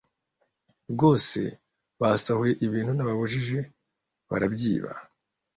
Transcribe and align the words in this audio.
rwose 0.91 1.39
basahuye 2.01 2.53
ibintu 2.65 2.91
nababujije, 2.93 3.59
barabyiba. 4.29 4.91